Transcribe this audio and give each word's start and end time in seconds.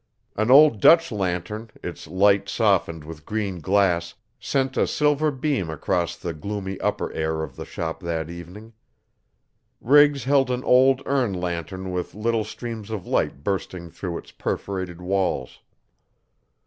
An 0.35 0.49
old 0.49 0.79
Dutch 0.81 1.11
lantern, 1.11 1.69
its 1.83 2.07
light 2.07 2.49
softened 2.49 3.03
with 3.03 3.23
green 3.23 3.59
glass, 3.59 4.15
sent 4.39 4.75
a 4.75 4.87
silver 4.87 5.29
bean 5.29 5.69
across 5.69 6.15
the 6.15 6.33
gloomy 6.33 6.79
upper 6.79 7.13
air 7.13 7.43
of 7.43 7.55
the 7.55 7.65
shop 7.65 7.99
that 7.99 8.27
evening. 8.27 8.73
Riggs 9.79 10.23
held 10.23 10.49
an 10.49 10.63
old 10.63 11.03
un 11.05 11.33
lantern 11.33 11.91
with 11.91 12.15
little 12.15 12.43
streams 12.45 12.89
of 12.89 13.05
light 13.05 13.43
bursting 13.43 13.91
through 13.91 14.17
its 14.17 14.31
perforated 14.31 15.01
walls. 15.03 15.59